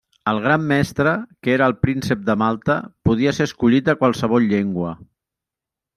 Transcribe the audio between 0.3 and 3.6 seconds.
gran mestre, que era el príncep de Malta, podia ser